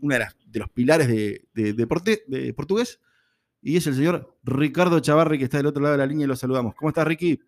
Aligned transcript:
una 0.00 0.16
de, 0.16 0.18
las, 0.20 0.36
de 0.46 0.58
los 0.58 0.68
pilares 0.70 1.08
de, 1.08 1.42
de 1.52 2.54
portugués, 2.54 3.00
y 3.62 3.76
es 3.76 3.86
el 3.86 3.94
señor 3.94 4.38
Ricardo 4.42 5.00
Chavarri, 5.00 5.38
que 5.38 5.44
está 5.44 5.58
del 5.58 5.66
otro 5.66 5.82
lado 5.82 5.92
de 5.92 5.98
la 5.98 6.06
línea 6.06 6.24
y 6.24 6.28
lo 6.28 6.36
saludamos. 6.36 6.74
¿Cómo 6.74 6.88
estás, 6.88 7.06
Ricky? 7.06 7.40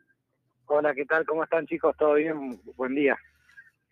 Hola, 0.67 0.95
¿qué 0.95 1.05
tal? 1.07 1.25
¿Cómo 1.27 1.45
están, 1.45 1.67
chicos? 1.67 1.97
¿Todo 1.99 2.15
bien? 2.15 2.61
Buen 2.77 2.95
día. 2.95 3.17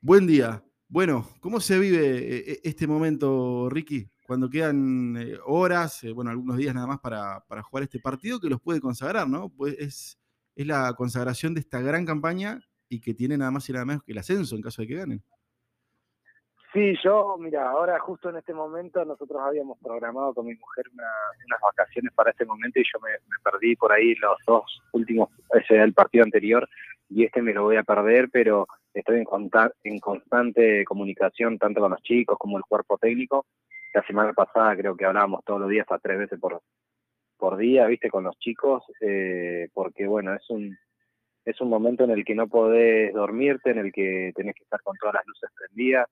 Buen 0.00 0.26
día. 0.26 0.62
Bueno, 0.88 1.28
¿cómo 1.40 1.60
se 1.60 1.78
vive 1.78 2.18
eh, 2.18 2.52
eh, 2.52 2.60
este 2.64 2.86
momento, 2.86 3.68
Ricky? 3.70 4.10
Cuando 4.26 4.50
quedan 4.50 5.16
eh, 5.16 5.38
horas, 5.44 6.04
bueno, 6.14 6.30
algunos 6.30 6.56
días 6.56 6.74
nada 6.74 6.86
más 6.86 7.00
para, 7.00 7.44
para, 7.48 7.62
jugar 7.62 7.84
este 7.84 8.00
partido 8.00 8.40
que 8.40 8.48
los 8.48 8.60
puede 8.60 8.80
consagrar, 8.80 9.28
¿no? 9.28 9.48
Pues 9.50 9.76
es, 9.78 10.18
es 10.54 10.66
la 10.66 10.92
consagración 10.94 11.54
de 11.54 11.60
esta 11.60 11.80
gran 11.80 12.04
campaña 12.04 12.60
y 12.88 13.00
que 13.00 13.14
tiene 13.14 13.38
nada 13.38 13.50
más 13.50 13.68
y 13.68 13.72
nada 13.72 13.84
menos 13.84 14.02
que 14.02 14.12
el 14.12 14.18
ascenso 14.18 14.56
en 14.56 14.62
caso 14.62 14.82
de 14.82 14.88
que 14.88 14.94
ganen. 14.96 15.22
Sí, 16.72 16.94
yo, 17.02 17.36
mira, 17.36 17.68
ahora 17.68 17.98
justo 17.98 18.30
en 18.30 18.36
este 18.36 18.54
momento 18.54 19.04
nosotros 19.04 19.40
habíamos 19.42 19.76
programado 19.80 20.32
con 20.32 20.46
mi 20.46 20.54
mujer 20.54 20.84
unas 20.92 21.60
vacaciones 21.60 22.12
para 22.14 22.30
este 22.30 22.44
momento 22.44 22.78
y 22.78 22.84
yo 22.84 23.00
me, 23.00 23.10
perdí 23.42 23.74
por 23.74 23.90
ahí 23.90 24.14
los 24.14 24.36
dos 24.46 24.80
últimos, 24.92 25.30
ese 25.52 25.74
era 25.74 25.84
el 25.84 25.94
partido 25.94 26.22
anterior 26.22 26.68
y 27.08 27.24
este 27.24 27.42
me 27.42 27.52
lo 27.52 27.64
voy 27.64 27.76
a 27.76 27.82
perder, 27.82 28.28
pero 28.30 28.68
estoy 28.94 29.16
en, 29.16 29.26
en 29.82 29.98
constante 29.98 30.84
comunicación 30.84 31.58
tanto 31.58 31.80
con 31.80 31.90
los 31.90 32.02
chicos 32.02 32.38
como 32.38 32.56
el 32.56 32.64
cuerpo 32.64 32.98
técnico. 32.98 33.46
La 33.92 34.06
semana 34.06 34.32
pasada 34.32 34.76
creo 34.76 34.96
que 34.96 35.04
hablábamos 35.04 35.44
todos 35.44 35.62
los 35.62 35.70
días, 35.70 35.82
hasta 35.90 35.98
tres 35.98 36.20
veces 36.20 36.38
por, 36.38 36.62
por 37.36 37.56
día, 37.56 37.86
viste, 37.86 38.10
con 38.10 38.22
los 38.22 38.38
chicos, 38.38 38.84
eh, 39.00 39.68
porque 39.74 40.06
bueno, 40.06 40.34
es 40.34 40.48
un 40.50 40.78
es 41.44 41.60
un 41.60 41.68
momento 41.68 42.04
en 42.04 42.10
el 42.10 42.24
que 42.24 42.36
no 42.36 42.46
podés 42.46 43.12
dormirte, 43.12 43.70
en 43.70 43.78
el 43.78 43.92
que 43.92 44.30
tenés 44.36 44.54
que 44.54 44.62
estar 44.62 44.80
con 44.82 44.96
todas 44.98 45.14
las 45.14 45.26
luces 45.26 45.50
prendidas 45.56 46.06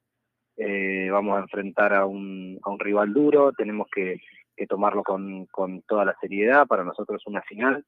eh, 0.58 1.08
vamos 1.10 1.38
a 1.38 1.42
enfrentar 1.42 1.94
a 1.94 2.04
un, 2.04 2.58
a 2.62 2.70
un 2.70 2.80
rival 2.80 3.12
duro, 3.12 3.52
tenemos 3.52 3.88
que, 3.94 4.20
tomarlo 4.68 5.04
con, 5.04 5.46
con, 5.46 5.82
toda 5.82 6.04
la 6.04 6.16
seriedad, 6.20 6.66
para 6.66 6.82
nosotros 6.82 7.22
es 7.22 7.26
una 7.28 7.42
final, 7.42 7.84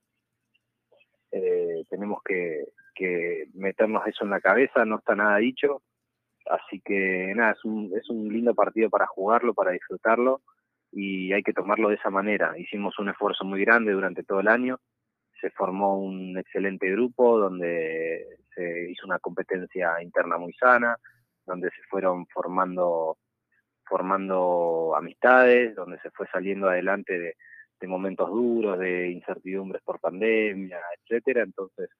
eh, 1.33 1.85
tenemos 1.91 2.23
que, 2.23 2.69
que, 2.95 3.49
meternos 3.55 4.07
eso 4.07 4.23
en 4.23 4.31
la 4.31 4.41
cabeza, 4.41 4.85
no 4.85 4.99
está 4.99 5.17
nada 5.17 5.39
dicho, 5.39 5.83
así 6.47 6.81
que 6.85 7.33
nada, 7.35 7.53
es 7.53 7.65
un, 7.65 7.91
es 7.97 8.09
un 8.09 8.33
lindo 8.33 8.55
partido 8.55 8.89
para 8.89 9.09
jugarlo, 9.09 9.53
para 9.53 9.73
disfrutarlo 9.73 10.43
y 10.93 11.33
hay 11.33 11.43
que 11.43 11.53
tomarlo 11.53 11.89
de 11.89 11.97
esa 11.97 12.11
manera. 12.11 12.57
Hicimos 12.57 12.99
un 13.01 13.09
esfuerzo 13.09 13.45
muy 13.45 13.65
grande 13.65 13.93
durante 13.93 14.23
todo 14.23 14.39
el 14.41 14.49
año, 14.49 14.79
se 15.41 15.51
formó 15.51 15.99
un 15.99 16.39
excelente 16.39 16.89
grupo 16.91 17.37
donde 17.37 18.27
se 18.55 18.91
hizo 18.91 19.07
una 19.07 19.19
competencia 19.19 20.01
interna 20.03 20.39
muy 20.39 20.53
sana, 20.53 20.97
donde 21.51 21.69
se 21.71 21.83
fueron 21.91 22.27
formando 22.27 23.19
formando 23.91 24.95
amistades, 24.97 25.75
donde 25.75 25.99
se 25.99 26.11
fue 26.13 26.27
saliendo 26.33 26.69
adelante 26.69 27.19
de, 27.19 27.89
momentos 27.89 28.31
duros, 28.31 28.79
de 28.79 29.11
incertidumbres 29.11 29.83
por 29.83 29.99
pandemia, 29.99 30.79
etcétera. 30.97 31.43
Entonces, 31.43 31.91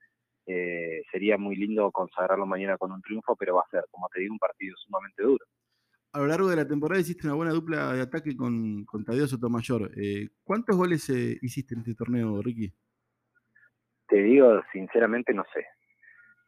eh, 0.47 1.03
sería 1.11 1.37
muy 1.37 1.57
lindo 1.57 1.91
consagrarlo 1.91 2.47
mañana 2.47 2.79
con 2.79 2.93
un 2.93 3.03
triunfo, 3.03 3.35
pero 3.35 3.57
va 3.57 3.63
a 3.63 3.71
ser, 3.71 3.85
como 3.91 4.09
te 4.09 4.21
digo, 4.21 4.35
un 4.35 4.39
partido 4.39 4.77
sumamente 4.77 5.23
duro. 5.23 5.45
A 6.13 6.21
lo 6.21 6.27
largo 6.27 6.49
de 6.49 6.57
la 6.57 6.69
temporada 6.69 7.01
hiciste 7.01 7.27
una 7.27 7.37
buena 7.37 7.53
dupla 7.53 7.93
de 7.95 8.03
ataque 8.03 8.37
con, 8.37 8.85
con 8.85 9.05
Tadeo 9.05 9.27
Sotomayor. 9.27 9.91
Eh, 9.97 10.29
¿Cuántos 10.45 10.77
goles 10.77 11.09
eh, 11.11 11.39
hiciste 11.41 11.75
en 11.75 11.81
este 11.81 11.95
torneo, 11.95 12.41
Ricky? 12.43 12.73
Te 14.07 14.23
digo, 14.23 14.61
sinceramente, 14.73 15.35
no 15.35 15.45
sé. 15.53 15.67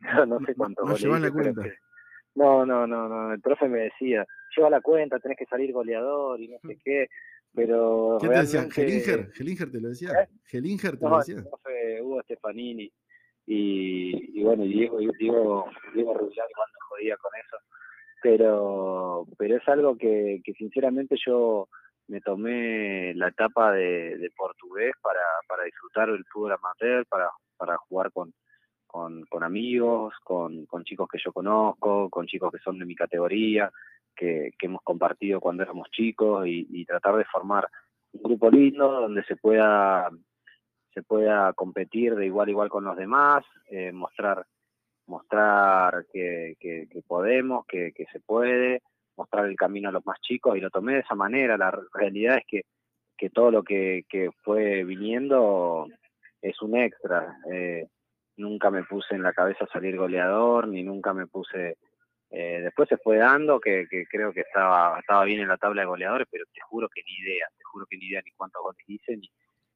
No, 0.26 0.40
sé 0.40 0.54
cuántos 0.56 0.84
goles. 1.00 1.22
la 1.22 1.30
cuenta. 1.30 1.62
No, 2.34 2.64
no, 2.64 2.86
no, 2.86 3.08
no. 3.08 3.32
El 3.32 3.40
profe 3.40 3.68
me 3.68 3.80
decía, 3.80 4.26
lleva 4.56 4.70
la 4.70 4.80
cuenta, 4.80 5.18
tenés 5.18 5.36
que 5.36 5.46
salir 5.46 5.72
goleador 5.72 6.40
y 6.40 6.48
no 6.48 6.58
sé 6.60 6.78
qué. 6.84 7.08
Pero. 7.54 8.18
¿Qué 8.20 8.28
te 8.28 8.38
decía? 8.38 8.70
¿Gelinger? 8.70 9.30
¿Gelinger 9.32 9.70
te 9.70 9.80
lo 9.80 9.88
decía? 9.90 10.10
¿Eh? 10.12 10.28
¿Gelinger 10.44 10.96
te 10.96 11.08
lo 11.08 11.18
decía? 11.18 11.36
El 11.36 11.44
profe 11.44 12.02
Hugo 12.02 12.22
Stefanini 12.22 12.90
y, 13.46 14.40
y 14.40 14.42
bueno, 14.42 14.64
Diego, 14.64 14.98
Diego, 14.98 15.66
Diego 15.94 16.14
Rubiani 16.14 16.52
cuando 16.54 16.78
jodía 16.88 17.16
con 17.18 17.32
eso. 17.34 17.56
Pero, 18.22 19.26
pero 19.36 19.56
es 19.56 19.68
algo 19.68 19.96
que, 19.98 20.40
que 20.44 20.52
sinceramente 20.54 21.16
yo 21.26 21.68
me 22.06 22.20
tomé 22.20 23.14
la 23.14 23.28
etapa 23.28 23.72
de, 23.72 24.16
de 24.16 24.30
portugués 24.36 24.92
para, 25.02 25.20
para 25.48 25.64
disfrutar 25.64 26.10
del 26.10 26.24
fútbol 26.32 26.52
amateur, 26.52 27.04
para, 27.06 27.30
para 27.56 27.76
jugar 27.78 28.12
con, 28.12 28.32
con, 28.92 29.24
con 29.24 29.42
amigos, 29.42 30.14
con, 30.22 30.66
chicos 30.84 31.08
que 31.10 31.18
yo 31.18 31.32
conozco, 31.32 32.10
con 32.10 32.26
chicos 32.26 32.52
que 32.52 32.58
son 32.58 32.78
de 32.78 32.84
mi 32.84 32.94
categoría, 32.94 33.72
que, 34.14 34.52
hemos 34.60 34.82
compartido 34.82 35.40
cuando 35.40 35.62
éramos 35.62 35.90
chicos 35.90 36.46
y, 36.46 36.84
tratar 36.84 37.16
de 37.16 37.24
formar 37.24 37.66
un 38.12 38.22
grupo 38.22 38.50
lindo 38.50 39.00
donde 39.00 39.24
se 39.24 39.36
pueda 39.36 40.10
competir 41.56 42.14
de 42.14 42.26
igual 42.26 42.48
a 42.48 42.50
igual 42.50 42.68
con 42.68 42.84
los 42.84 42.96
demás, 42.96 43.44
eh, 43.70 43.90
mostrar 43.92 44.44
mostrar 45.06 46.06
que, 46.12 46.56
podemos, 47.06 47.66
que, 47.66 47.92
se 48.12 48.20
puede, 48.20 48.82
mostrar 49.16 49.46
el 49.46 49.56
camino 49.56 49.88
a 49.88 49.92
los 49.92 50.06
más 50.06 50.20
chicos 50.20 50.56
y 50.56 50.60
lo 50.60 50.70
tomé 50.70 50.94
de 50.94 51.00
esa 51.00 51.14
manera. 51.14 51.56
La 51.56 51.72
realidad 51.92 52.38
es 52.38 52.44
que, 52.46 53.30
todo 53.30 53.52
lo 53.52 53.62
que, 53.62 54.04
que 54.08 54.30
fue 54.42 54.82
viniendo 54.82 55.86
es 56.40 56.60
un 56.60 56.76
extra. 56.76 57.38
Eh, 57.52 57.86
nunca 58.36 58.70
me 58.70 58.84
puse 58.84 59.14
en 59.14 59.22
la 59.22 59.32
cabeza 59.32 59.66
salir 59.72 59.96
goleador, 59.96 60.68
ni 60.68 60.82
nunca 60.82 61.12
me 61.12 61.26
puse... 61.26 61.76
Eh, 62.30 62.60
después 62.62 62.88
se 62.88 62.96
fue 62.96 63.18
dando 63.18 63.60
que, 63.60 63.86
creo 64.10 64.32
que 64.32 64.40
estaba, 64.40 64.98
estaba 64.98 65.24
bien 65.24 65.40
en 65.40 65.48
la 65.48 65.58
tabla 65.58 65.82
de 65.82 65.88
goleadores, 65.88 66.26
pero 66.30 66.44
te 66.52 66.60
juro 66.62 66.88
que 66.88 67.02
ni 67.02 67.26
idea, 67.26 67.46
te 67.58 67.64
juro 67.64 67.84
que 67.86 67.98
ni 67.98 68.06
idea 68.06 68.22
ni 68.24 68.30
cuántos 68.32 68.62
goles 68.62 68.82
hice, 68.86 69.18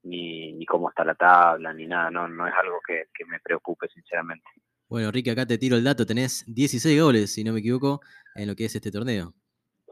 ni, 0.03 0.55
ni, 0.55 0.65
cómo 0.65 0.89
está 0.89 1.05
la 1.05 1.15
tabla, 1.15 1.75
ni 1.75 1.87
nada, 1.87 2.11
no, 2.11 2.27
no 2.29 2.47
es 2.47 2.55
algo 2.55 2.81
que, 2.87 3.05
me 3.27 3.41
preocupe 3.41 3.89
sinceramente. 3.89 4.47
Bueno, 4.89 5.11
Ricky, 5.11 5.31
acá 5.31 5.45
te 5.45 5.59
tiro 5.59 5.77
el 5.77 5.85
dato, 5.85 6.07
tenés 6.07 6.45
16 6.47 7.03
goles, 7.03 7.35
si 7.35 7.45
no 7.45 7.53
me 7.53 7.59
equivoco, 7.59 8.01
en 8.35 8.49
lo 8.49 8.55
que 8.55 8.65
es 8.65 8.75
este 8.75 8.91
torneo. 8.91 9.35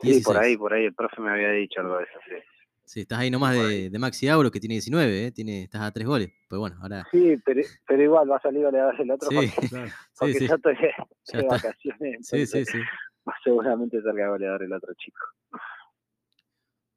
Sí, 0.01 0.23
por 0.23 0.39
ahí, 0.39 0.57
por 0.57 0.73
ahí, 0.73 0.87
el 0.87 0.95
profe 0.95 1.21
me 1.21 1.33
había 1.33 1.51
dicho 1.51 1.81
algo 1.81 1.99
de 1.99 2.05
eso, 2.05 2.19
sí. 2.27 2.54
Sí, 2.87 3.01
estás 3.01 3.19
ahí 3.19 3.31
nomás 3.31 3.57
de, 3.57 3.89
de, 3.89 3.99
Maxi 3.99 4.29
Auro, 4.29 4.51
que 4.51 4.61
tiene 4.61 4.75
19, 4.75 5.27
¿eh? 5.27 5.33
tiene, 5.33 5.63
estás 5.63 5.81
a 5.81 5.91
tres 5.91 6.07
goles. 6.07 6.31
Pues 6.49 6.59
bueno, 6.59 6.77
ahora. 6.83 7.07
Sí, 7.11 7.35
pero, 7.45 7.63
pero 7.87 8.03
igual 8.03 8.31
va 8.31 8.37
a 8.37 8.41
salir 8.43 8.63
goleador 8.63 9.01
el 9.01 9.11
otro. 9.11 9.31
Sí, 9.31 9.37
porque, 9.37 9.69
claro. 9.69 9.91
porque 10.19 10.35
sí, 10.35 10.49
ya 10.49 10.55
estoy 10.55 10.75
de 11.33 11.47
vacaciones. 11.47 12.29
Sí, 12.29 12.47
sí, 12.47 12.65
sí. 12.65 12.79
Va 13.27 13.33
seguramente 13.43 14.03
salga 14.03 14.29
goleador 14.29 14.65
el 14.65 14.73
otro 14.75 14.93
chico. 14.99 15.19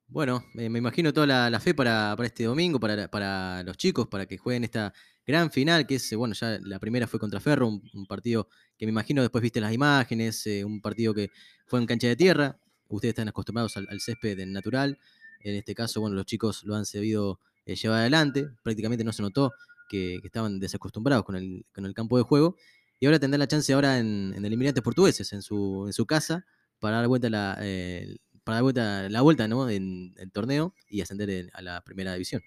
Bueno, 0.10 0.44
me 0.54 0.66
imagino 0.66 1.14
toda 1.14 1.26
la, 1.26 1.50
la 1.50 1.60
fe 1.62 1.74
para, 1.74 2.14
para, 2.18 2.28
este 2.28 2.44
domingo, 2.44 2.80
para, 2.82 3.08
para, 3.10 3.64
los 3.64 3.78
chicos, 3.78 4.08
para 4.08 4.26
que 4.26 4.38
jueguen 4.38 4.66
esta 4.66 4.94
gran 5.26 5.52
final, 5.52 5.88
que 5.88 5.96
es, 5.96 6.16
bueno, 6.16 6.34
ya 6.34 6.60
la 6.62 6.80
primera 6.80 7.08
fue 7.08 7.20
contra 7.20 7.40
Ferro, 7.40 7.68
un, 7.68 8.08
partido 8.08 8.50
que 8.78 8.86
me 8.86 8.92
imagino 8.92 9.22
después 9.22 9.42
viste 9.42 9.62
las 9.62 9.74
imágenes, 9.74 10.46
eh, 10.48 10.66
un 10.66 10.82
partido 10.82 11.14
que 11.14 11.30
fue 11.66 11.80
en 11.80 11.86
cancha 11.86 12.08
de 12.08 12.16
tierra. 12.18 12.58
Ustedes 12.90 13.12
están 13.12 13.30
acostumbrados 13.30 13.76
al, 13.78 13.88
al 13.90 14.00
césped 14.02 14.38
natural. 14.48 14.98
En 15.42 15.56
este 15.56 15.76
caso, 15.76 16.02
bueno, 16.02 16.16
los 16.16 16.26
chicos 16.26 16.64
lo 16.64 16.76
han 16.76 16.86
sabido 16.86 17.40
eh, 17.66 17.76
llevar 17.76 18.00
adelante. 18.00 18.48
Prácticamente 18.64 19.04
no 19.04 19.12
se 19.12 19.22
notó 19.22 19.52
que, 19.90 20.16
estaban 20.24 20.60
desacostumbrados 20.60 21.24
con 21.24 21.36
el, 21.36 21.66
con 21.74 21.86
el, 21.86 21.94
campo 21.94 22.18
de 22.18 22.24
juego. 22.24 22.56
Y 23.00 23.06
ahora 23.06 23.20
tendrán 23.20 23.40
la 23.40 23.48
chance 23.48 23.72
ahora 23.74 24.00
en, 24.00 24.34
en 24.36 24.44
el 24.44 24.54
Emirates 24.54 24.84
Portugueses, 24.84 25.32
en 25.34 25.42
su, 25.42 25.84
en 25.86 25.94
su 25.94 26.06
casa, 26.06 26.46
para 26.80 26.98
dar 26.98 27.08
vuelta 27.08 27.30
la, 27.30 27.58
eh, 27.62 28.18
para 28.44 28.56
dar 28.56 28.64
vuelta, 28.64 29.10
la 29.10 29.22
vuelta 29.22 29.48
¿no? 29.48 29.70
en 29.70 30.14
el 30.18 30.32
torneo 30.32 30.74
y 30.90 31.02
ascender 31.02 31.50
a 31.54 31.62
la 31.62 31.82
primera 31.82 32.14
división. 32.14 32.42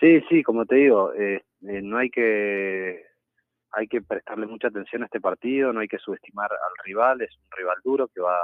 Sí, 0.00 0.20
sí, 0.28 0.42
como 0.42 0.66
te 0.66 0.76
digo, 0.76 1.12
eh, 1.14 1.42
no 1.60 1.98
hay 1.98 2.10
que 2.10 3.04
hay 3.72 3.88
que 3.88 4.00
prestarle 4.00 4.46
mucha 4.46 4.68
atención 4.68 5.02
a 5.02 5.06
este 5.06 5.20
partido, 5.20 5.72
no 5.72 5.80
hay 5.80 5.88
que 5.88 5.98
subestimar 5.98 6.50
al 6.50 6.84
rival, 6.84 7.20
es 7.20 7.36
un 7.36 7.58
rival 7.58 7.76
duro 7.84 8.08
que 8.08 8.20
va, 8.20 8.38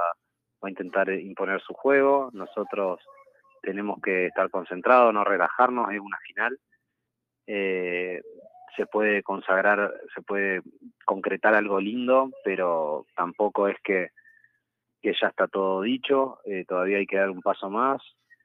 va 0.63 0.67
a 0.67 0.69
intentar 0.69 1.11
imponer 1.11 1.59
su 1.61 1.73
juego. 1.73 2.29
Nosotros 2.33 2.99
tenemos 3.63 3.99
que 4.01 4.27
estar 4.27 4.49
concentrados, 4.49 5.13
no 5.13 5.23
relajarnos, 5.23 5.91
es 5.91 5.99
una 5.99 6.17
final. 6.19 6.59
Eh, 7.47 8.21
se 8.75 8.85
puede 8.85 9.23
consagrar, 9.23 9.93
se 10.13 10.21
puede 10.21 10.61
concretar 11.05 11.55
algo 11.55 11.79
lindo, 11.79 12.31
pero 12.43 13.05
tampoco 13.15 13.67
es 13.67 13.77
que, 13.83 14.09
que 15.01 15.13
ya 15.19 15.27
está 15.29 15.47
todo 15.47 15.81
dicho, 15.81 16.39
eh, 16.45 16.65
todavía 16.67 16.97
hay 16.97 17.07
que 17.07 17.17
dar 17.17 17.29
un 17.29 17.41
paso 17.41 17.69
más, 17.69 18.01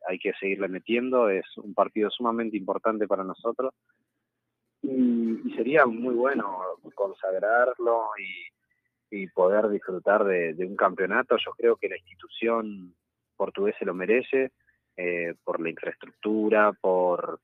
hay 0.07 0.19
que 0.19 0.33
seguirle 0.35 0.69
metiendo, 0.69 1.29
es 1.29 1.45
un 1.57 1.75
partido 1.75 2.11
sumamente 2.11 2.57
importante 2.57 3.07
para 3.07 3.25
nosotros 3.25 3.75
y, 4.83 5.55
sería 5.57 5.87
muy 5.87 6.15
bueno 6.15 6.59
consagrarlo 6.95 8.11
y, 8.19 9.27
poder 9.29 9.69
disfrutar 9.71 10.25
de, 10.25 10.55
un 10.67 10.77
campeonato. 10.77 11.37
Yo 11.39 11.53
creo 11.53 11.77
que 11.77 11.89
la 11.89 11.97
institución 11.97 12.95
portuguesa 13.37 13.85
lo 13.87 13.95
merece, 13.95 14.53
eh, 15.01 15.37
por 15.45 15.61
la 15.61 15.71
infraestructura, 15.71 16.73
por, 16.73 17.39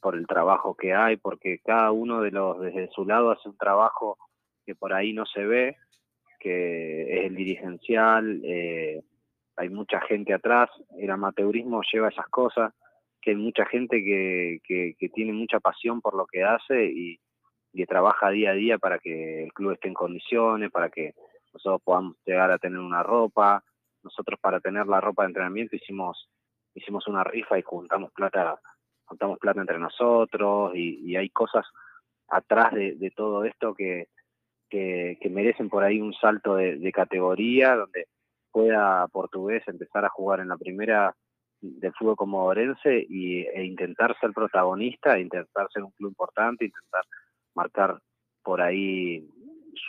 por 0.00 0.14
el 0.14 0.24
trabajo 0.28 0.76
que 0.76 0.94
hay, 0.94 1.16
porque 1.16 1.58
cada 1.58 1.90
uno 1.90 2.20
de 2.20 2.30
los 2.30 2.60
desde 2.60 2.88
su 2.92 3.04
lado 3.04 3.32
hace 3.32 3.48
un 3.48 3.56
trabajo 3.56 4.16
que 4.64 4.76
por 4.76 4.92
ahí 4.92 5.12
no 5.12 5.26
se 5.26 5.44
ve, 5.44 5.76
que 6.38 7.18
es 7.18 7.26
el 7.26 7.34
dirigencial, 7.34 8.40
eh, 8.44 9.02
hay 9.56 9.68
mucha 9.68 10.00
gente 10.02 10.32
atrás, 10.32 10.70
el 10.96 11.10
amateurismo 11.10 11.82
lleva 11.92 12.08
esas 12.08 12.28
cosas, 12.28 12.72
que 13.20 13.30
hay 13.30 13.36
mucha 13.36 13.66
gente 13.66 14.04
que, 14.04 14.60
que, 14.64 15.08
tiene 15.08 15.32
mucha 15.32 15.58
pasión 15.58 16.00
por 16.00 16.14
lo 16.14 16.24
que 16.24 16.44
hace 16.44 16.84
y, 16.84 17.18
y 17.72 17.84
trabaja 17.86 18.30
día 18.30 18.50
a 18.50 18.54
día 18.54 18.78
para 18.78 19.00
que 19.00 19.42
el 19.42 19.52
club 19.52 19.72
esté 19.72 19.88
en 19.88 19.94
condiciones, 19.94 20.70
para 20.70 20.88
que 20.88 21.14
nosotros 21.52 21.82
podamos 21.82 22.16
llegar 22.24 22.52
a 22.52 22.58
tener 22.58 22.78
una 22.78 23.02
ropa. 23.02 23.64
Nosotros 24.04 24.38
para 24.40 24.60
tener 24.60 24.86
la 24.86 25.00
ropa 25.00 25.24
de 25.24 25.30
entrenamiento 25.30 25.74
hicimos 25.74 26.28
hicimos 26.76 27.08
una 27.08 27.24
rifa 27.24 27.58
y 27.58 27.62
juntamos 27.62 28.12
plata 28.12 28.60
juntamos 29.06 29.38
plata 29.38 29.60
entre 29.60 29.78
nosotros 29.78 30.72
y, 30.74 31.16
hay 31.16 31.30
cosas 31.30 31.64
atrás 32.28 32.72
de, 32.74 33.12
todo 33.14 33.44
esto 33.44 33.74
que, 33.74 34.08
que, 34.68 35.18
merecen 35.30 35.68
por 35.68 35.84
ahí 35.84 36.00
un 36.00 36.12
salto 36.12 36.56
de, 36.56 36.92
categoría 36.92 37.76
donde 37.76 38.06
pueda 38.50 39.06
Portugués 39.08 39.62
empezar 39.66 40.04
a 40.04 40.10
jugar 40.10 40.40
en 40.40 40.48
la 40.48 40.56
primera 40.56 41.14
del 41.60 41.92
fútbol 41.94 42.16
como 42.16 42.44
Orense 42.44 43.06
y, 43.08 43.42
e 43.42 43.64
intentar 43.64 44.16
ser 44.20 44.32
protagonista, 44.32 45.18
intentar 45.18 45.68
ser 45.72 45.84
un 45.84 45.92
club 45.92 46.10
importante, 46.10 46.64
intentar 46.64 47.04
marcar 47.54 47.98
por 48.42 48.60
ahí 48.60 49.28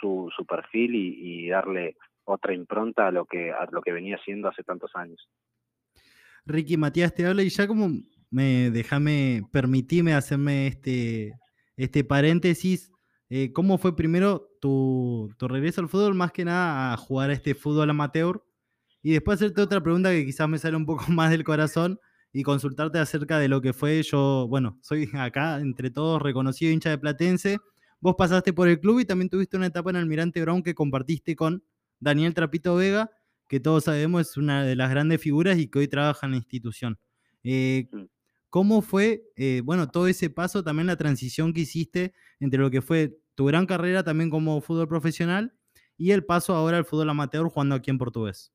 su, 0.00 0.30
su 0.34 0.46
perfil 0.46 0.94
y, 0.94 1.48
darle 1.48 1.96
otra 2.24 2.52
impronta 2.52 3.06
a 3.06 3.10
lo 3.10 3.24
que 3.24 3.52
a 3.52 3.66
lo 3.70 3.80
que 3.80 3.92
venía 3.92 4.16
haciendo 4.16 4.48
hace 4.48 4.62
tantos 4.62 4.90
años. 4.94 5.28
Ricky 6.48 6.76
Matías 6.76 7.14
te 7.14 7.26
habla 7.26 7.42
y 7.42 7.50
ya 7.50 7.66
como 7.66 7.90
me 8.30 8.70
déjame 8.70 9.42
permitirme 9.52 10.14
hacerme 10.14 10.66
este, 10.66 11.34
este 11.76 12.04
paréntesis. 12.04 12.90
Eh, 13.30 13.52
¿Cómo 13.52 13.78
fue 13.78 13.94
primero 13.94 14.48
tu, 14.60 15.30
tu, 15.38 15.48
regreso 15.48 15.80
al 15.80 15.88
fútbol? 15.88 16.14
Más 16.14 16.32
que 16.32 16.44
nada 16.44 16.92
a 16.92 16.96
jugar 16.96 17.30
este 17.30 17.54
fútbol 17.54 17.90
amateur. 17.90 18.42
Y 19.02 19.12
después 19.12 19.36
hacerte 19.36 19.60
otra 19.60 19.82
pregunta 19.82 20.10
que 20.10 20.24
quizás 20.24 20.48
me 20.48 20.58
sale 20.58 20.76
un 20.76 20.86
poco 20.86 21.04
más 21.12 21.30
del 21.30 21.44
corazón 21.44 22.00
y 22.32 22.42
consultarte 22.42 22.98
acerca 22.98 23.38
de 23.38 23.48
lo 23.48 23.60
que 23.60 23.72
fue. 23.72 24.02
Yo, 24.02 24.46
bueno, 24.48 24.78
soy 24.82 25.08
acá 25.14 25.60
entre 25.60 25.90
todos 25.90 26.20
reconocido 26.22 26.72
hincha 26.72 26.90
de 26.90 26.98
Platense. 26.98 27.58
Vos 28.00 28.14
pasaste 28.16 28.52
por 28.52 28.68
el 28.68 28.80
club 28.80 29.00
y 29.00 29.04
también 29.04 29.28
tuviste 29.28 29.56
una 29.56 29.66
etapa 29.66 29.90
en 29.90 29.96
Almirante 29.96 30.40
Brown 30.40 30.62
que 30.62 30.74
compartiste 30.74 31.34
con 31.36 31.64
Daniel 32.00 32.32
Trapito 32.32 32.76
Vega, 32.76 33.10
que 33.48 33.60
todos 33.60 33.84
sabemos 33.84 34.30
es 34.30 34.36
una 34.36 34.64
de 34.64 34.76
las 34.76 34.90
grandes 34.90 35.20
figuras 35.20 35.58
y 35.58 35.70
que 35.70 35.80
hoy 35.80 35.88
trabaja 35.88 36.26
en 36.26 36.32
la 36.32 36.38
institución. 36.38 36.98
Eh, 37.42 37.88
mm. 37.90 38.04
¿Cómo 38.50 38.80
fue, 38.80 39.24
eh, 39.36 39.60
bueno, 39.62 39.88
todo 39.88 40.06
ese 40.06 40.30
paso, 40.30 40.64
también 40.64 40.86
la 40.86 40.96
transición 40.96 41.52
que 41.52 41.60
hiciste 41.60 42.14
entre 42.40 42.60
lo 42.60 42.70
que 42.70 42.80
fue 42.80 43.18
tu 43.34 43.46
gran 43.46 43.66
carrera 43.66 44.02
también 44.02 44.30
como 44.30 44.60
fútbol 44.60 44.88
profesional 44.88 45.52
y 45.98 46.12
el 46.12 46.24
paso 46.24 46.54
ahora 46.54 46.78
al 46.78 46.84
fútbol 46.84 47.10
amateur 47.10 47.48
jugando 47.48 47.74
aquí 47.74 47.90
en 47.90 47.98
Portugués? 47.98 48.52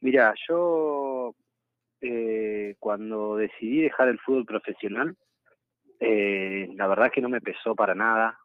Mira, 0.00 0.34
yo 0.48 1.34
eh, 2.00 2.76
cuando 2.78 3.36
decidí 3.36 3.80
dejar 3.80 4.08
el 4.08 4.20
fútbol 4.20 4.44
profesional, 4.44 5.16
eh, 5.98 6.68
la 6.74 6.86
verdad 6.86 7.06
es 7.06 7.12
que 7.12 7.22
no 7.22 7.28
me 7.28 7.40
pesó 7.40 7.74
para 7.74 7.94
nada. 7.94 8.38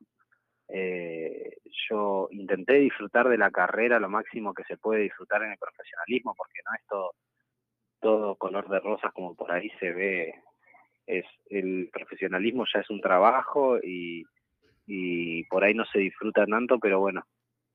Yo 1.89 2.27
intenté 2.31 2.75
disfrutar 2.75 3.27
de 3.27 3.37
la 3.37 3.51
carrera 3.51 3.99
lo 3.99 4.09
máximo 4.09 4.53
que 4.53 4.63
se 4.63 4.77
puede 4.77 5.01
disfrutar 5.01 5.43
en 5.43 5.51
el 5.51 5.57
profesionalismo, 5.57 6.35
porque 6.37 6.59
no 6.65 6.75
es 6.75 6.85
todo 6.87 7.11
todo 7.99 8.35
color 8.35 8.69
de 8.69 8.79
rosas 8.79 9.11
como 9.13 9.35
por 9.35 9.51
ahí 9.51 9.69
se 9.79 9.91
ve. 9.91 10.33
Es, 11.05 11.25
el 11.49 11.89
profesionalismo 11.91 12.65
ya 12.71 12.81
es 12.81 12.89
un 12.89 13.01
trabajo 13.01 13.77
y, 13.79 14.23
y 14.85 15.43
por 15.45 15.63
ahí 15.63 15.73
no 15.73 15.85
se 15.85 15.99
disfruta 15.99 16.45
tanto, 16.45 16.79
pero 16.79 16.99
bueno, 16.99 17.23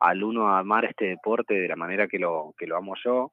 al 0.00 0.22
uno 0.22 0.56
amar 0.56 0.84
este 0.84 1.06
deporte 1.06 1.54
de 1.54 1.68
la 1.68 1.76
manera 1.76 2.06
que 2.06 2.18
lo, 2.18 2.54
que 2.56 2.66
lo 2.66 2.76
amo 2.76 2.94
yo, 3.02 3.32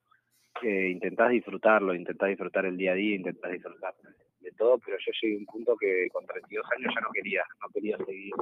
eh, 0.64 0.90
intentás 0.90 1.30
disfrutarlo, 1.32 1.94
intentás 1.94 2.30
disfrutar 2.30 2.66
el 2.66 2.78
día 2.78 2.92
a 2.92 2.96
día, 2.96 3.16
intentás 3.16 3.52
disfrutar 3.52 3.94
de 4.40 4.52
todo, 4.54 4.80
pero 4.80 4.98
yo 4.98 5.12
llegué 5.22 5.36
a 5.36 5.40
un 5.40 5.46
punto 5.46 5.78
que 5.78 6.08
con 6.12 6.26
32 6.26 6.66
años 6.78 6.94
ya 6.96 7.02
no 7.02 7.10
quería, 7.14 7.44
no 7.62 7.70
quería 7.70 7.98
seguir 7.98 8.34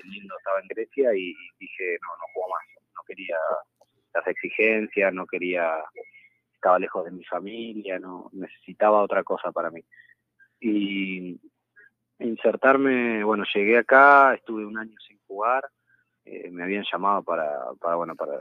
teniendo, 0.00 0.36
estaba 0.36 0.60
en 0.60 0.68
Grecia 0.68 1.14
y 1.14 1.34
dije, 1.58 1.98
no, 2.02 2.08
no 2.16 2.32
juego 2.32 2.48
más, 2.50 2.84
no 2.94 3.02
quería 3.06 3.36
las 4.14 4.26
exigencias, 4.26 5.12
no 5.12 5.26
quería 5.26 5.82
estaba 6.54 6.78
lejos 6.78 7.04
de 7.04 7.10
mi 7.10 7.24
familia, 7.24 7.98
no 7.98 8.30
necesitaba 8.32 9.02
otra 9.02 9.24
cosa 9.24 9.50
para 9.50 9.70
mí. 9.70 9.82
Y 10.60 11.40
insertarme, 12.20 13.24
bueno, 13.24 13.44
llegué 13.52 13.78
acá, 13.78 14.34
estuve 14.34 14.64
un 14.64 14.78
año 14.78 14.94
sin 15.06 15.18
jugar, 15.26 15.64
eh, 16.24 16.50
me 16.52 16.62
habían 16.62 16.84
llamado 16.90 17.24
para, 17.24 17.50
para, 17.80 17.96
bueno, 17.96 18.14
para 18.14 18.38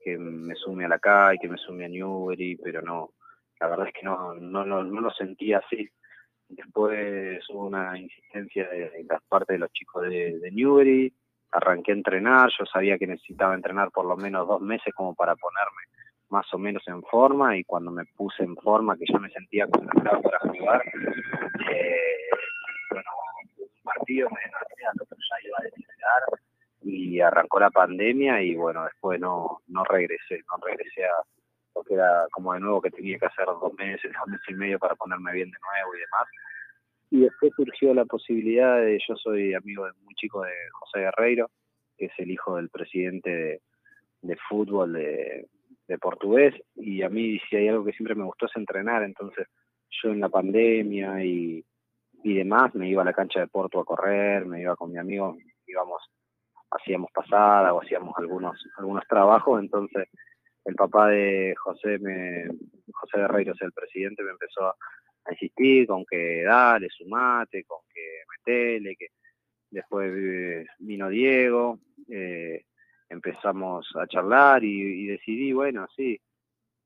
que 0.00 0.16
me 0.16 0.54
sume 0.54 0.86
a 0.86 0.88
la 0.88 0.98
CAI, 0.98 1.38
que 1.38 1.48
me 1.48 1.58
sume 1.58 1.84
a 1.84 1.88
Newbery, 1.88 2.56
pero 2.56 2.80
no, 2.80 3.12
la 3.60 3.68
verdad 3.68 3.88
es 3.88 3.92
que 3.92 4.04
no, 4.04 4.34
no, 4.34 4.64
no, 4.64 4.82
lo 4.82 5.10
sentía 5.10 5.58
así. 5.58 5.90
Después 6.48 7.40
hubo 7.50 7.66
una 7.66 7.98
insistencia 7.98 8.68
de, 8.68 9.04
la 9.08 9.20
parte 9.28 9.54
de 9.54 9.58
los 9.58 9.72
chicos 9.72 10.02
de, 10.02 10.38
de 10.38 10.50
Newbery, 10.50 11.12
arranqué 11.52 11.92
a 11.92 11.94
entrenar, 11.94 12.50
yo 12.58 12.66
sabía 12.66 12.98
que 12.98 13.06
necesitaba 13.06 13.54
entrenar 13.54 13.90
por 13.90 14.06
lo 14.06 14.16
menos 14.16 14.46
dos 14.46 14.60
meses 14.60 14.92
como 14.94 15.14
para 15.14 15.36
ponerme 15.36 15.82
más 16.30 16.46
o 16.52 16.58
menos 16.58 16.82
en 16.88 17.02
forma 17.02 17.56
y 17.56 17.64
cuando 17.64 17.90
me 17.90 18.04
puse 18.04 18.42
en 18.42 18.56
forma, 18.56 18.96
que 18.96 19.04
ya 19.10 19.18
me 19.18 19.30
sentía 19.30 19.66
concentrado 19.66 20.20
para 20.22 20.38
jugar, 20.40 20.82
eh, 21.70 22.28
bueno, 22.90 23.10
un 23.58 23.82
partido 23.82 24.28
me 24.30 24.40
al 24.42 25.00
otro 25.00 25.16
ya 25.18 25.48
iba 25.48 25.56
a 25.58 25.64
desesperar 25.64 26.22
y 26.82 27.20
arrancó 27.20 27.60
la 27.60 27.70
pandemia 27.70 28.42
y 28.42 28.54
bueno, 28.54 28.84
después 28.84 29.20
no, 29.20 29.60
no 29.68 29.84
regresé, 29.84 30.42
no 30.50 30.64
regresé 30.64 31.04
a 31.04 31.12
que 31.84 31.94
era 31.94 32.26
como 32.30 32.52
de 32.54 32.60
nuevo 32.60 32.80
que 32.80 32.90
tenía 32.90 33.18
que 33.18 33.26
hacer 33.26 33.46
dos 33.46 33.72
meses, 33.74 34.12
dos 34.12 34.28
meses 34.28 34.46
y 34.48 34.54
medio 34.54 34.78
para 34.78 34.94
ponerme 34.94 35.32
bien 35.32 35.50
de 35.50 35.58
nuevo 35.58 35.94
y 35.94 36.00
demás. 36.00 36.28
Y 37.10 37.20
después 37.20 37.52
surgió 37.56 37.94
la 37.94 38.04
posibilidad 38.04 38.80
de, 38.80 38.98
yo 39.06 39.16
soy 39.16 39.54
amigo 39.54 39.86
de 39.86 39.92
muy 40.02 40.14
chico 40.14 40.42
de 40.42 40.52
José 40.72 41.00
Guerreiro, 41.00 41.50
que 41.96 42.06
es 42.06 42.12
el 42.18 42.30
hijo 42.30 42.56
del 42.56 42.68
presidente 42.68 43.30
de, 43.30 43.60
de 44.22 44.36
fútbol 44.48 44.92
de, 44.92 45.46
de 45.88 45.98
portugués 45.98 46.54
y 46.76 47.02
a 47.02 47.08
mí 47.08 47.38
si 47.48 47.56
hay 47.56 47.68
algo 47.68 47.84
que 47.84 47.92
siempre 47.92 48.14
me 48.14 48.24
gustó 48.24 48.46
es 48.46 48.56
entrenar, 48.56 49.02
entonces 49.02 49.48
yo 50.02 50.10
en 50.10 50.20
la 50.20 50.28
pandemia 50.28 51.24
y, 51.24 51.64
y 52.22 52.34
demás 52.34 52.74
me 52.74 52.88
iba 52.88 53.02
a 53.02 53.06
la 53.06 53.14
cancha 53.14 53.40
de 53.40 53.48
Porto 53.48 53.80
a 53.80 53.84
correr, 53.84 54.44
me 54.44 54.60
iba 54.60 54.76
con 54.76 54.92
mi 54.92 54.98
amigo, 54.98 55.36
íbamos, 55.66 56.02
hacíamos 56.70 57.10
pasada 57.12 57.72
o 57.72 57.80
hacíamos 57.80 58.14
algunos, 58.18 58.62
algunos 58.76 59.06
trabajos, 59.08 59.60
entonces 59.60 60.08
el 60.68 60.74
papá 60.74 61.08
de 61.08 61.54
José 61.56 61.98
me, 61.98 62.46
José 62.92 63.18
Guerreiro, 63.18 63.54
el 63.58 63.72
presidente, 63.72 64.22
me 64.22 64.32
empezó 64.32 64.66
a, 64.66 64.76
insistir 65.30 65.86
con 65.86 66.04
que 66.06 66.42
dale, 66.42 66.88
sumate, 66.90 67.64
con 67.64 67.80
que 67.92 68.22
metele, 68.30 68.96
que 68.96 69.08
después 69.70 70.10
vino 70.78 71.08
Diego, 71.08 71.80
eh, 72.10 72.64
empezamos 73.08 73.86
a 73.96 74.06
charlar 74.06 74.64
y, 74.64 75.06
decidí, 75.06 75.52
bueno, 75.52 75.86
sí, 75.94 76.18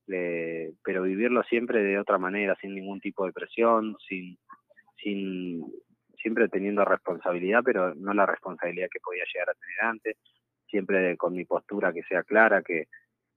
pero 0.06 1.02
vivirlo 1.02 1.42
siempre 1.44 1.82
de 1.82 1.98
otra 1.98 2.18
manera, 2.18 2.56
sin 2.60 2.74
ningún 2.74 3.00
tipo 3.00 3.26
de 3.26 3.32
presión, 3.32 3.96
sin, 4.08 4.38
sin 4.96 5.64
siempre 6.16 6.48
teniendo 6.48 6.84
responsabilidad, 6.84 7.62
pero 7.64 7.94
no 7.94 8.12
la 8.12 8.26
responsabilidad 8.26 8.88
que 8.92 9.00
podía 9.00 9.24
llegar 9.32 9.50
a 9.50 9.54
tener 9.54 9.80
antes, 9.82 10.16
siempre 10.66 11.16
con 11.16 11.34
mi 11.34 11.44
postura 11.44 11.92
que 11.92 12.02
sea 12.04 12.24
clara, 12.24 12.62
que, 12.62 12.88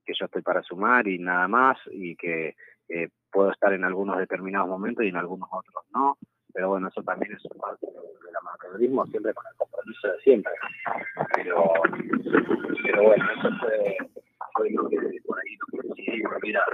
que 0.06 0.14
yo 0.18 0.26
estoy 0.26 0.42
para 0.42 0.62
sumar 0.62 1.06
y 1.08 1.18
nada 1.18 1.48
más, 1.48 1.76
y 1.90 2.16
que 2.16 2.54
eh, 2.88 3.08
puedo 3.30 3.50
estar 3.50 3.72
en 3.72 3.84
algunos 3.84 4.18
determinados 4.18 4.68
momentos 4.68 5.04
y 5.04 5.08
en 5.08 5.16
algunos 5.16 5.48
otros 5.52 5.84
no, 5.92 6.16
pero 6.56 6.70
bueno, 6.70 6.88
eso 6.88 7.02
también 7.02 7.32
es 7.32 7.42
parte 7.58 7.86
del 7.86 8.36
amateurismo, 8.40 9.04
siempre 9.08 9.34
con 9.34 9.44
el 9.46 9.56
compromiso 9.58 10.08
de 10.08 10.18
siempre. 10.20 10.52
Pero, 11.34 11.70
pero 12.82 13.02
bueno, 13.02 13.24
eso 13.38 13.50
fue, 13.60 13.96
fue 14.54 14.70
lo 14.70 14.88
que 14.88 14.96
por 15.26 15.38
ahí 15.38 15.56
lo 15.60 15.82
que 15.82 15.88
decidí 15.88 16.22
volver 16.22 16.56
a, 16.56 16.64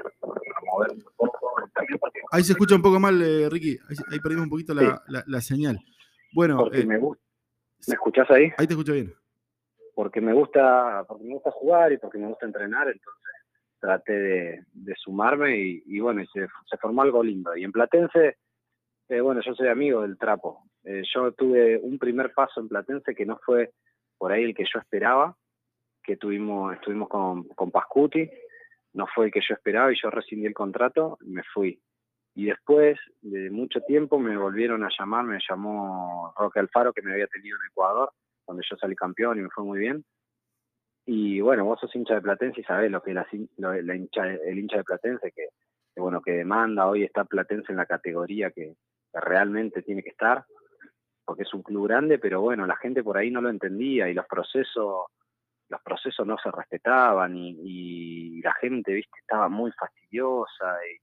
mover 0.70 0.90
un 0.92 1.02
poco. 1.16 1.54
Ahí 2.30 2.44
se 2.44 2.52
escucha 2.52 2.76
un 2.76 2.82
poco 2.82 3.00
mal, 3.00 3.20
eh, 3.22 3.48
Ricky, 3.50 3.76
ahí, 4.08 4.20
perdimos 4.20 4.44
un 4.44 4.50
poquito 4.50 4.72
la, 4.72 5.02
la, 5.08 5.40
señal. 5.40 5.80
Bueno, 6.32 6.68
eh, 6.72 6.86
me, 6.86 6.98
gusta. 6.98 7.20
¿me 7.88 7.94
escuchás 7.94 8.30
ahí? 8.30 8.52
Ahí 8.58 8.68
te 8.68 8.74
escucho 8.74 8.92
bien. 8.92 9.12
Porque 9.96 10.20
me 10.20 10.32
gusta, 10.32 11.04
porque 11.08 11.24
me 11.24 11.34
gusta 11.34 11.50
jugar 11.50 11.92
y 11.92 11.98
porque 11.98 12.18
me 12.18 12.28
gusta 12.28 12.46
entrenar, 12.46 12.86
entonces 12.86 13.21
traté 13.82 14.12
de, 14.12 14.94
sumarme 14.96 15.58
y, 15.84 15.98
bueno, 15.98 16.22
se, 16.32 16.46
se 16.70 16.76
formó 16.78 17.02
algo 17.02 17.22
lindo. 17.22 17.56
Y 17.56 17.64
en 17.64 17.72
Platense 17.72 18.36
eh, 19.12 19.20
bueno, 19.20 19.42
yo 19.44 19.54
soy 19.54 19.68
amigo 19.68 20.00
del 20.00 20.16
trapo. 20.16 20.62
Eh, 20.84 21.02
yo 21.14 21.32
tuve 21.32 21.78
un 21.78 21.98
primer 21.98 22.32
paso 22.32 22.60
en 22.60 22.68
Platense 22.68 23.14
que 23.14 23.26
no 23.26 23.38
fue 23.44 23.72
por 24.16 24.32
ahí 24.32 24.44
el 24.44 24.54
que 24.54 24.64
yo 24.64 24.80
esperaba, 24.80 25.36
que 26.02 26.16
tuvimos, 26.16 26.72
estuvimos 26.74 27.10
con, 27.10 27.44
con 27.48 27.70
Pascuti, 27.70 28.30
no 28.94 29.06
fue 29.14 29.26
el 29.26 29.32
que 29.32 29.42
yo 29.46 29.54
esperaba 29.54 29.92
y 29.92 30.00
yo 30.00 30.08
rescindí 30.08 30.46
el 30.46 30.54
contrato 30.54 31.18
y 31.20 31.30
me 31.30 31.42
fui. 31.52 31.78
Y 32.34 32.46
después 32.46 32.98
de 33.20 33.50
mucho 33.50 33.80
tiempo 33.82 34.18
me 34.18 34.36
volvieron 34.36 34.82
a 34.82 34.88
llamar, 34.98 35.24
me 35.24 35.38
llamó 35.46 36.32
Roque 36.38 36.60
Alfaro, 36.60 36.94
que 36.94 37.02
me 37.02 37.12
había 37.12 37.26
tenido 37.26 37.58
en 37.58 37.68
Ecuador, 37.68 38.12
donde 38.46 38.64
yo 38.68 38.76
salí 38.76 38.96
campeón 38.96 39.38
y 39.38 39.42
me 39.42 39.50
fue 39.50 39.64
muy 39.64 39.78
bien. 39.78 40.04
Y 41.04 41.40
bueno, 41.40 41.64
vos 41.64 41.80
sos 41.80 41.94
hincha 41.94 42.14
de 42.14 42.22
Platense 42.22 42.60
y 42.60 42.64
sabés 42.64 42.90
lo 42.90 43.02
que 43.02 43.10
es 43.10 43.16
la, 43.16 43.96
hincha, 43.96 44.26
el 44.26 44.58
hincha 44.58 44.78
de 44.78 44.84
Platense, 44.84 45.32
que, 45.32 45.48
bueno, 45.96 46.20
que 46.22 46.32
demanda, 46.32 46.86
hoy 46.86 47.04
está 47.04 47.24
Platense 47.24 47.72
en 47.72 47.78
la 47.78 47.86
categoría 47.86 48.50
que, 48.50 48.76
realmente 49.14 49.82
tiene 49.82 50.02
que 50.02 50.08
estar, 50.10 50.44
porque 51.24 51.42
es 51.42 51.52
un 51.52 51.62
club 51.62 51.86
grande, 51.86 52.18
pero 52.18 52.40
bueno, 52.40 52.66
la 52.66 52.76
gente 52.76 53.02
por 53.02 53.18
ahí 53.18 53.30
no 53.30 53.42
lo 53.42 53.50
entendía 53.50 54.08
y 54.08 54.14
los 54.14 54.26
procesos 54.26 55.04
los 55.72 55.80
procesos 55.82 56.26
no 56.26 56.36
se 56.36 56.50
respetaban 56.50 57.34
y, 57.34 58.40
la 58.42 58.52
gente, 58.54 58.92
viste, 58.92 59.18
estaba 59.20 59.48
muy 59.48 59.72
fastidiosa 59.72 60.76
y 60.84 61.00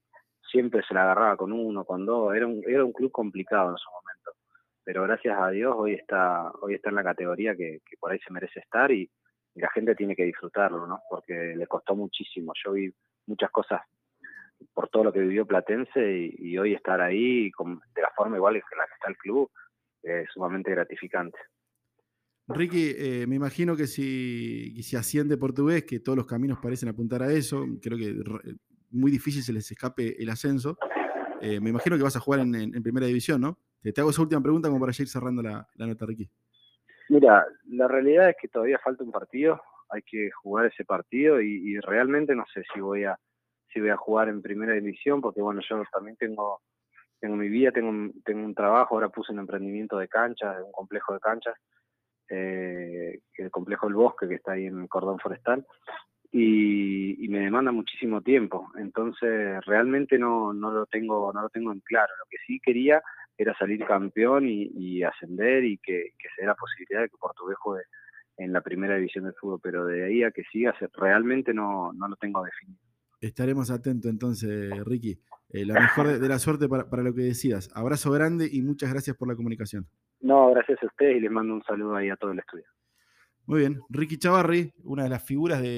siempre 0.48 0.82
se 0.86 0.94
la 0.94 1.02
agarraba 1.02 1.36
con 1.36 1.52
uno, 1.52 1.84
con 1.84 2.06
dos, 2.06 2.34
era 2.34 2.46
un, 2.46 2.62
era 2.66 2.84
un 2.84 2.92
club 2.92 3.10
complicado 3.10 3.70
en 3.70 3.76
su 3.78 3.90
momento, 3.90 4.32
pero 4.84 5.02
gracias 5.02 5.36
a 5.38 5.50
Dios 5.50 5.74
hoy 5.76 5.94
está, 5.94 6.52
hoy 6.60 6.74
está 6.74 6.90
en 6.90 6.96
la 6.96 7.02
categoría 7.02 7.56
que, 7.56 7.80
por 7.98 8.12
ahí 8.12 8.20
se 8.20 8.32
merece 8.32 8.60
estar 8.60 8.92
y, 8.92 9.10
la 9.54 9.70
gente 9.70 9.94
tiene 9.94 10.16
que 10.16 10.24
disfrutarlo, 10.24 10.86
¿no? 10.86 11.00
Porque 11.08 11.54
le 11.56 11.66
costó 11.66 11.94
muchísimo, 11.94 12.52
yo 12.64 12.72
vi 12.72 12.92
muchas 13.26 13.50
cosas 13.50 13.80
por 14.74 14.88
todo 14.88 15.04
lo 15.04 15.12
que 15.12 15.20
vivió 15.20 15.46
Platense 15.46 16.34
y, 16.38 16.58
hoy 16.58 16.74
estar 16.74 17.00
ahí 17.00 17.50
de 17.50 18.02
la 18.02 18.10
forma 18.14 18.36
igual 18.36 18.54
que 18.54 18.76
la 18.76 18.86
que 18.86 18.94
está 18.94 19.08
el 19.08 19.16
club 19.16 19.50
es 20.02 20.28
sumamente 20.32 20.70
gratificante. 20.70 21.38
Ricky, 22.48 22.94
eh, 22.96 23.26
me 23.28 23.36
imagino 23.36 23.76
que 23.76 23.86
si, 23.86 24.82
si 24.82 24.96
asciende 24.96 25.36
portugués, 25.36 25.84
que 25.84 26.00
todos 26.00 26.16
los 26.16 26.26
caminos 26.26 26.58
parecen 26.58 26.88
apuntar 26.88 27.22
a 27.22 27.32
eso, 27.32 27.64
creo 27.80 27.96
que 27.96 28.14
muy 28.90 29.10
difícil 29.10 29.42
se 29.42 29.52
les 29.52 29.70
escape 29.70 30.20
el 30.20 30.28
ascenso. 30.30 30.76
Eh, 31.40 31.60
me 31.60 31.70
imagino 31.70 31.96
que 31.96 32.02
vas 32.02 32.16
a 32.16 32.20
jugar 32.20 32.40
en, 32.40 32.82
primera 32.82 33.06
división, 33.06 33.40
¿no? 33.40 33.58
Te, 33.82 33.98
hago 34.00 34.10
esa 34.10 34.22
última 34.22 34.42
pregunta 34.42 34.68
como 34.68 34.80
para 34.80 34.92
ir 34.98 35.08
cerrando 35.08 35.42
la, 35.42 35.66
nota, 35.76 36.06
Ricky. 36.06 36.28
Mira, 37.10 37.44
la 37.66 37.88
realidad 37.88 38.28
es 38.30 38.36
que 38.40 38.46
todavía 38.46 38.78
falta 38.78 39.02
un 39.02 39.10
partido, 39.10 39.60
hay 39.88 40.00
que 40.02 40.30
jugar 40.30 40.66
ese 40.66 40.84
partido 40.84 41.40
y, 41.40 41.76
realmente 41.80 42.36
no 42.36 42.44
sé 42.54 42.62
si 42.72 42.80
voy 42.80 43.02
a 43.02 43.18
si 43.72 43.80
voy 43.80 43.90
a 43.90 43.96
jugar 43.96 44.28
en 44.28 44.40
primera 44.40 44.74
división, 44.74 45.20
porque 45.20 45.42
bueno, 45.42 45.60
yo 45.68 45.82
también 45.92 46.16
tengo 46.16 46.60
tengo 47.18 47.34
mi 47.34 47.48
vida, 47.48 47.72
tengo, 47.72 48.12
tengo 48.24 48.44
un 48.44 48.54
trabajo, 48.54 48.94
ahora 48.94 49.08
puse 49.08 49.32
un 49.32 49.40
emprendimiento 49.40 49.98
de 49.98 50.06
canchas, 50.06 50.62
un 50.64 50.70
complejo 50.70 51.12
de 51.14 51.18
canchas, 51.18 51.54
eh, 52.28 53.18
el 53.34 53.50
complejo 53.50 53.86
del 53.86 53.96
bosque 53.96 54.28
que 54.28 54.36
está 54.36 54.52
ahí 54.52 54.66
en 54.66 54.80
el 54.80 54.88
cordón 54.88 55.18
forestal, 55.18 55.66
y, 56.30 57.26
me 57.28 57.40
demanda 57.40 57.72
muchísimo 57.72 58.22
tiempo. 58.22 58.70
Entonces 58.76 59.64
realmente 59.66 60.16
no, 60.16 60.52
no 60.52 60.70
lo 60.70 60.86
tengo, 60.86 61.32
no 61.32 61.42
lo 61.42 61.48
tengo 61.48 61.72
en 61.72 61.80
claro. 61.80 62.12
Lo 62.18 62.26
que 62.30 62.38
sí 62.46 62.60
quería 62.60 63.02
era 63.42 63.56
salir 63.56 63.84
campeón 63.86 64.46
y, 64.46 65.02
ascender 65.02 65.64
y 65.64 65.78
que, 65.78 66.12
se 66.36 66.42
dé 66.42 66.46
la 66.46 66.54
posibilidad 66.54 67.02
de 67.02 67.08
que 67.08 67.16
Portugués 67.16 67.56
juegue 67.58 67.84
en 68.36 68.52
la 68.52 68.60
primera 68.60 68.96
división 68.96 69.24
del 69.24 69.34
fútbol, 69.34 69.60
pero 69.62 69.86
de 69.86 70.04
ahí 70.04 70.22
a 70.22 70.30
que 70.30 70.42
siga, 70.52 70.74
realmente 70.94 71.54
no, 71.54 71.92
no 71.92 72.08
lo 72.08 72.16
tengo 72.16 72.42
definido. 72.44 72.80
Estaremos 73.20 73.70
atentos 73.70 74.10
entonces, 74.10 74.70
Ricky. 74.84 75.18
Eh, 75.50 75.66
la 75.66 75.74
mejor 75.74 76.18
de, 76.18 76.28
la 76.28 76.38
suerte 76.38 76.68
para, 76.68 76.88
para, 76.88 77.02
lo 77.02 77.14
que 77.14 77.22
decidas. 77.22 77.70
Abrazo 77.74 78.10
grande 78.12 78.48
y 78.50 78.62
muchas 78.62 78.92
gracias 78.92 79.16
por 79.16 79.28
la 79.28 79.34
comunicación. 79.34 79.86
No, 80.20 80.50
gracias 80.50 80.82
a 80.82 80.86
ustedes 80.86 81.16
y 81.16 81.20
les 81.20 81.30
mando 81.30 81.54
un 81.54 81.62
saludo 81.64 81.96
ahí 81.96 82.08
a 82.08 82.16
todo 82.16 82.32
el 82.32 82.38
estudio. 82.38 82.66
Muy 83.46 83.60
bien. 83.60 83.80
Ricky 83.88 84.16
Chavarri, 84.16 84.72
una 84.84 85.02
de 85.02 85.08
las 85.08 85.24
figuras 85.24 85.60
de 85.60 85.68